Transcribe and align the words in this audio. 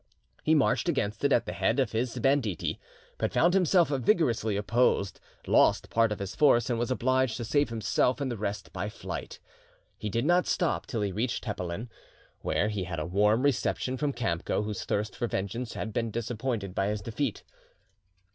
He 0.41 0.55
marched 0.55 0.89
against 0.89 1.23
it 1.23 1.31
at 1.31 1.45
the 1.45 1.53
head 1.53 1.79
of 1.79 1.91
his 1.91 2.17
banditti, 2.17 2.79
but 3.19 3.31
found 3.31 3.53
himself 3.53 3.89
vigorously 3.89 4.57
opposed, 4.57 5.19
lost 5.45 5.91
part 5.91 6.11
of 6.11 6.17
his 6.17 6.35
force, 6.35 6.71
and 6.71 6.79
was 6.79 6.89
obliged 6.89 7.37
to 7.37 7.45
save 7.45 7.69
himself 7.69 8.19
and 8.19 8.31
the 8.31 8.35
rest 8.37 8.73
by 8.73 8.89
flight. 8.89 9.37
He 9.99 10.09
did 10.09 10.25
not 10.25 10.47
stop 10.47 10.87
till 10.87 11.01
he 11.03 11.11
reached 11.11 11.43
Tepelen, 11.43 11.87
where 12.39 12.69
he 12.69 12.85
had 12.85 12.97
a 12.99 13.05
warm 13.05 13.43
reception 13.43 13.95
from 13.95 14.11
Kamco, 14.11 14.63
whose 14.63 14.85
thirst 14.85 15.15
for 15.15 15.27
vengeance 15.27 15.73
had 15.75 15.93
been 15.93 16.09
disappointed 16.09 16.73
by 16.73 16.87
his 16.87 17.03
defeat. 17.03 17.43